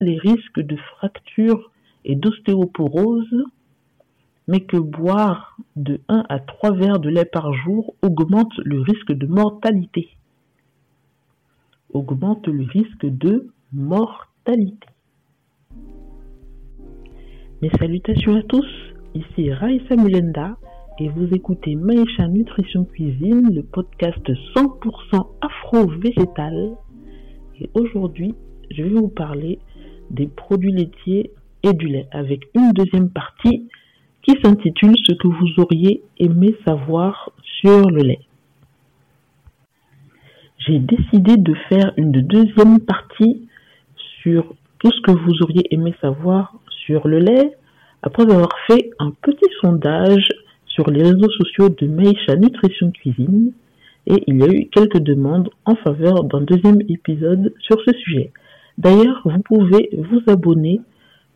[0.00, 1.70] les risques de fracture
[2.04, 3.44] et d'ostéoporose,
[4.48, 9.12] mais que boire de 1 à 3 verres de lait par jour augmente le risque
[9.12, 10.08] de mortalité.
[11.92, 14.88] Augmente le risque de mortalité.
[17.62, 18.66] Mes salutations à tous,
[19.14, 20.56] ici Raïssa Mulenda
[20.98, 26.76] et vous écoutez Maïcha Nutrition Cuisine, le podcast 100% afro-végétal.
[27.60, 28.34] Et aujourd'hui,
[28.70, 29.58] je vais vous parler
[30.10, 31.30] des produits laitiers
[31.62, 33.68] et du lait avec une deuxième partie
[34.22, 38.20] qui s'intitule Ce que vous auriez aimé savoir sur le lait.
[40.58, 43.48] J'ai décidé de faire une deuxième partie
[44.22, 46.54] sur tout ce que vous auriez aimé savoir
[46.84, 47.56] sur le lait?
[48.02, 50.28] après avoir fait un petit sondage
[50.66, 53.52] sur les réseaux sociaux de Meisha Nutrition Cuisine
[54.06, 58.32] et il y a eu quelques demandes en faveur d'un deuxième épisode sur ce sujet.
[58.80, 60.80] D'ailleurs, vous pouvez vous abonner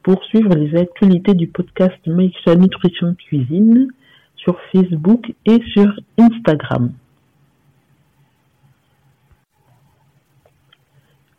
[0.03, 3.89] pour suivre les actualités du podcast Meisha Nutrition Cuisine
[4.35, 6.93] sur Facebook et sur Instagram.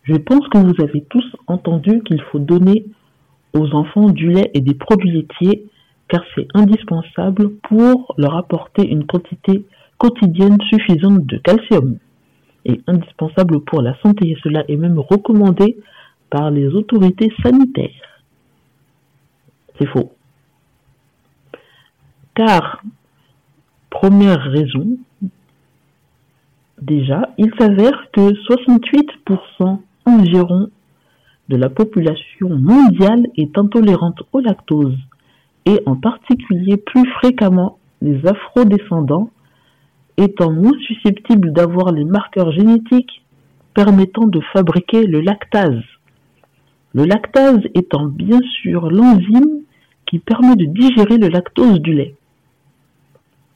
[0.04, 2.86] Je pense que vous avez tous entendu qu'il faut donner
[3.54, 5.66] aux enfants du lait et des produits laitiers
[6.08, 9.66] car c'est indispensable pour leur apporter une quantité
[9.98, 11.98] quotidienne suffisante de calcium
[12.66, 15.78] et indispensable pour la santé cela est même recommandé
[16.30, 18.22] par les autorités sanitaires.
[19.78, 20.12] C'est faux.
[22.36, 22.84] Car,
[23.90, 24.98] première raison,
[26.82, 30.70] déjà, il s'avère que 68% environ
[31.50, 34.98] de la population mondiale est intolérante au lactose
[35.66, 39.30] et en particulier plus fréquemment les afro-descendants
[40.18, 43.24] étant moins susceptibles d'avoir les marqueurs génétiques
[43.74, 45.84] permettant de fabriquer le lactase.
[46.96, 49.64] Le lactase étant bien sûr l'enzyme
[50.06, 52.16] qui permet de digérer le lactose du lait.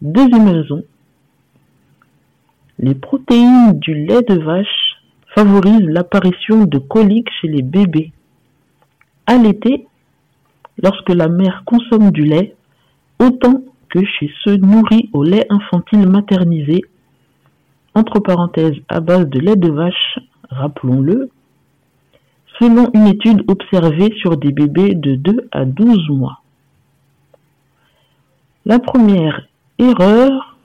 [0.02, 0.84] Deuxième raison,
[2.80, 4.98] les protéines du lait de vache
[5.34, 8.12] favorisent l'apparition de coliques chez les bébés.
[9.26, 9.88] À l'été,
[10.84, 12.58] lorsque la mère consomme du lait,
[13.20, 16.82] autant que chez ceux nourris au lait infantile maternisé,
[17.96, 20.20] entre parenthèses à base de lait de vache,
[20.50, 21.30] rappelons-le,
[22.60, 26.42] selon une étude observée sur des bébés de 2 à 12 mois.
[28.66, 29.48] La première
[29.80, 30.58] erreur,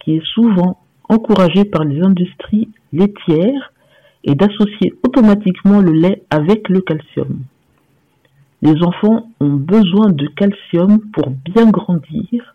[0.00, 0.78] qui est souvent
[1.08, 3.72] encouragée par les industries laitières,
[4.24, 7.40] est d'associer automatiquement le lait avec le calcium.
[8.62, 12.54] Les enfants ont besoin de calcium pour bien grandir.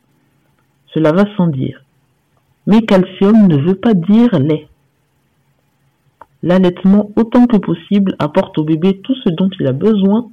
[0.94, 1.84] Cela va sans dire.
[2.66, 4.69] Mais calcium ne veut pas dire lait.
[6.42, 10.30] L'allaitement autant que possible apporte au bébé tout ce dont il a besoin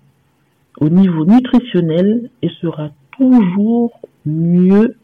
[0.78, 4.97] au niveau nutritionnel et sera toujours mieux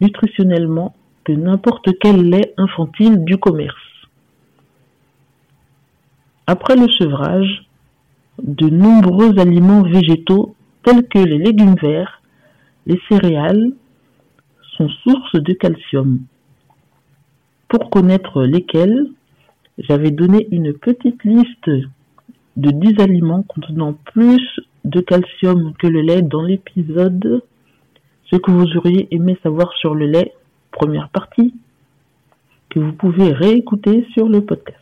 [0.00, 3.76] nutritionnellement que n'importe quel lait infantile du commerce.
[6.46, 7.64] Après le sevrage,
[8.42, 12.20] de nombreux aliments végétaux tels que les légumes verts,
[12.86, 13.72] les céréales,
[14.76, 16.20] sont sources de calcium.
[17.68, 19.06] Pour connaître lesquels,
[19.78, 21.70] j'avais donné une petite liste
[22.56, 27.42] de 10 aliments contenant plus de calcium que le lait dans l'épisode
[28.30, 30.32] Ce que vous auriez aimé savoir sur le lait,
[30.70, 31.54] première partie,
[32.70, 34.78] que vous pouvez réécouter sur le podcast.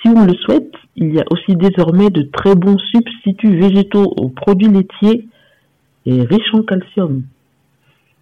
[0.00, 4.28] Si on le souhaite, il y a aussi désormais de très bons substituts végétaux aux
[4.28, 5.28] produits laitiers
[6.06, 7.24] et riches en calcium.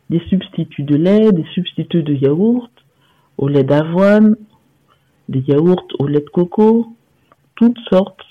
[0.09, 2.71] Des substituts de lait, des substituts de yaourt,
[3.39, 4.37] au lait d'avoine,
[5.29, 6.87] des yaourts au lait de coco,
[7.55, 8.25] toutes sortes,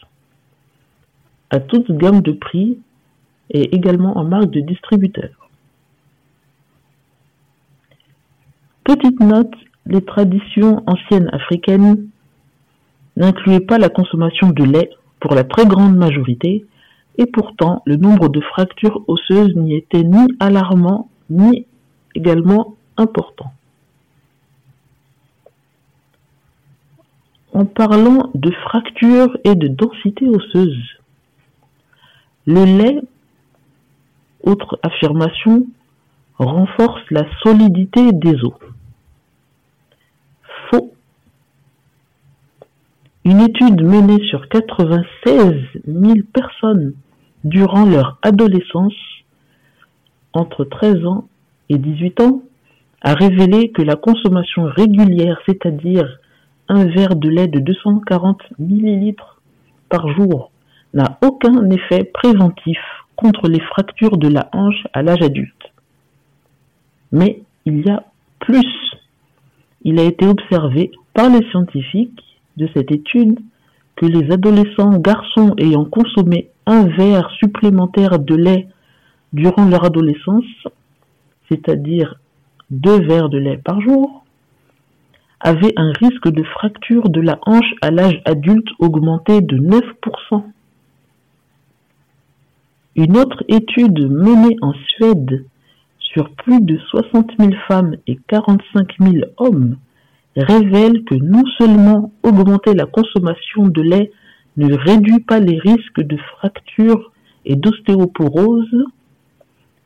[1.50, 2.80] à toute gamme de prix
[3.50, 5.50] et également en marque de distributeur.
[8.84, 9.54] Petite note,
[9.86, 12.08] les traditions anciennes africaines
[13.18, 14.90] n'incluait pas la consommation de lait
[15.20, 16.66] pour la très grande majorité,
[17.18, 21.66] et pourtant le nombre de fractures osseuses n'y était ni alarmant ni
[22.14, 23.55] également important.
[27.56, 31.00] En parlant de fractures et de densité osseuse,
[32.46, 33.02] le lait,
[34.44, 35.66] autre affirmation,
[36.38, 38.60] renforce la solidité des os.
[43.24, 45.54] Une étude menée sur 96
[45.88, 46.94] 000 personnes
[47.46, 48.94] durant leur adolescence,
[50.34, 51.30] entre 13 ans
[51.70, 52.42] et 18 ans,
[53.00, 56.20] a révélé que la consommation régulière, c'est-à-dire
[56.68, 59.42] un verre de lait de 240 millilitres
[59.90, 60.52] par jour
[60.94, 62.80] n'a aucun effet préventif
[63.16, 65.72] contre les fractures de la hanche à l'âge adulte.
[67.12, 68.04] Mais il y a
[68.40, 68.96] plus.
[69.84, 72.24] Il a été observé par les scientifiques
[72.58, 73.40] de cette étude
[73.96, 78.68] que les adolescents garçons ayant consommé un verre supplémentaire de lait
[79.32, 80.46] durant leur adolescence,
[81.50, 82.20] c'est-à-dire
[82.70, 84.25] deux verres de lait par jour,
[85.40, 90.44] avaient un risque de fracture de la hanche à l'âge adulte augmenté de 9%.
[92.96, 95.46] Une autre étude menée en Suède
[96.00, 99.78] sur plus de 60 000 femmes et 45 000 hommes
[100.38, 104.12] révèle que non seulement augmenter la consommation de lait
[104.58, 107.12] ne réduit pas les risques de fracture
[107.46, 108.86] et d'ostéoporose,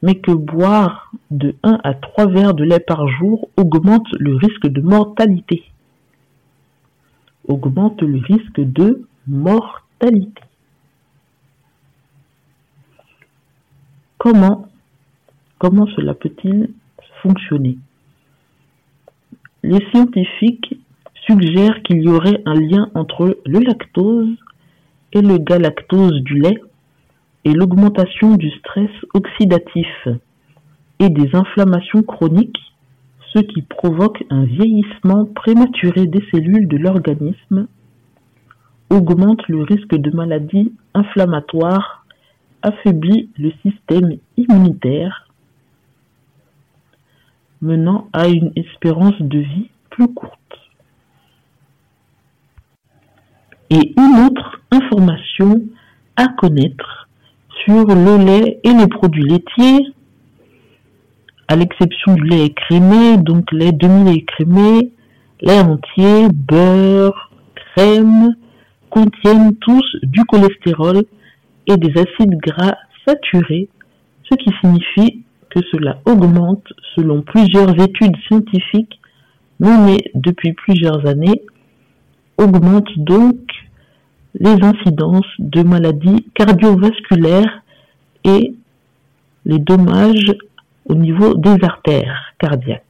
[0.01, 4.67] mais que boire de 1 à 3 verres de lait par jour augmente le risque
[4.67, 5.63] de mortalité.
[7.47, 10.41] Augmente le risque de mortalité.
[14.17, 14.67] Comment,
[15.59, 16.71] comment cela peut-il
[17.21, 17.77] fonctionner?
[19.63, 20.79] Les scientifiques
[21.25, 24.35] suggèrent qu'il y aurait un lien entre le lactose
[25.13, 26.61] et le galactose du lait
[27.45, 29.87] et l'augmentation du stress oxydatif
[30.99, 32.59] et des inflammations chroniques,
[33.33, 37.67] ce qui provoque un vieillissement prématuré des cellules de l'organisme,
[38.89, 42.05] augmente le risque de maladies inflammatoires,
[42.61, 45.27] affaiblit le système immunitaire,
[47.61, 50.35] menant à une espérance de vie plus courte.
[53.69, 55.61] Et une autre information
[56.15, 57.07] à connaître
[57.63, 59.85] sur le lait et les produits laitiers,
[61.49, 64.91] à l'exception du lait écrémé, donc lait demi écrémé,
[65.41, 68.35] lait entier, beurre, crème,
[68.91, 71.03] contiennent tous du cholestérol
[71.65, 73.67] et des acides gras saturés,
[74.29, 78.99] ce qui signifie que cela augmente, selon plusieurs études scientifiques
[79.59, 81.41] menées depuis plusieurs années,
[82.37, 83.37] augmente donc
[84.35, 87.63] les incidences de maladies cardiovasculaires
[88.23, 88.53] et
[89.45, 90.35] les dommages
[90.89, 92.83] au niveau des artères cardiaques.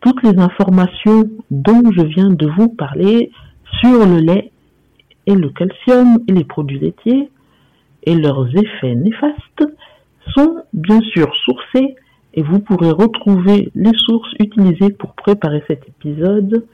[0.00, 3.32] Toutes les informations dont je viens de vous parler
[3.80, 4.52] sur le lait
[5.26, 7.30] et le calcium et les produits laitiers
[8.04, 9.64] et leurs effets néfastes
[10.36, 11.96] sont bien sûr sourcées
[12.34, 16.66] et vous pourrez retrouver les sources utilisées pour préparer cet épisode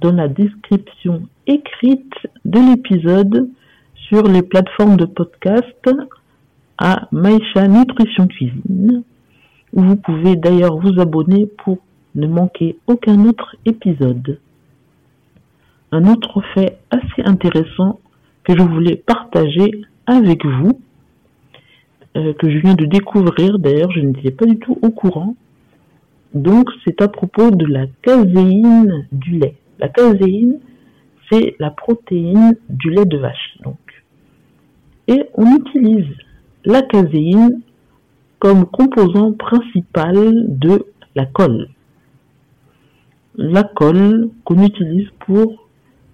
[0.00, 3.50] dans la description écrite de l'épisode
[4.08, 5.88] sur les plateformes de podcast
[6.80, 9.02] à Maïcha Nutrition Cuisine,
[9.74, 11.78] où vous pouvez d'ailleurs vous abonner pour
[12.14, 14.40] ne manquer aucun autre épisode.
[15.92, 18.00] Un autre fait assez intéressant
[18.44, 20.80] que je voulais partager avec vous,
[22.16, 25.36] euh, que je viens de découvrir, d'ailleurs je n'étais pas du tout au courant,
[26.32, 29.56] donc c'est à propos de la caséine du lait.
[29.78, 30.60] La caséine,
[31.30, 33.58] c'est la protéine du lait de vache.
[33.64, 33.76] Donc.
[35.08, 36.06] Et on utilise
[36.64, 37.60] la caséine
[38.38, 41.68] comme composant principal de la colle.
[43.36, 45.68] La colle qu'on utilise pour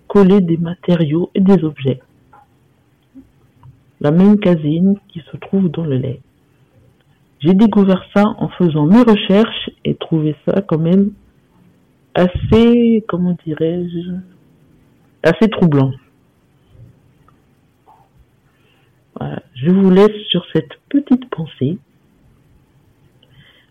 [0.08, 2.00] coller des matériaux et des objets.
[4.00, 6.20] La même caséine qui se trouve dans le lait.
[7.40, 11.12] J'ai découvert ça en faisant mes recherches et trouvé ça quand même
[12.14, 14.12] assez, comment dirais-je,
[15.22, 15.92] assez troublant.
[19.56, 21.78] Je vous laisse sur cette petite pensée.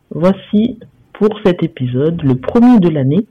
[0.09, 0.79] Voici
[1.13, 3.25] pour cet épisode, le premier de l'année.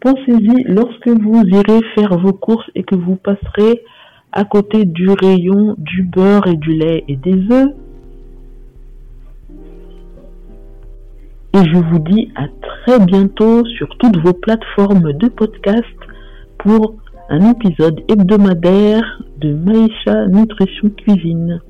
[0.00, 3.84] Pensez-y lorsque vous irez faire vos courses et que vous passerez
[4.32, 7.72] à côté du rayon du beurre et du lait et des œufs.
[11.54, 15.86] et je vous dis à très bientôt sur toutes vos plateformes de podcast
[16.58, 16.94] pour
[17.32, 21.62] un épisode hebdomadaire de Maïcha Nutrition Cuisine.